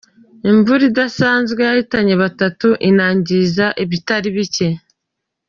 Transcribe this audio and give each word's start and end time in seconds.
Imvura 0.49 0.83
idasanzwe 0.89 1.59
yahitanye 1.67 2.13
batatu 2.23 2.67
inangiza 2.89 3.65
ibitari 3.83 4.27
bike 4.37 4.69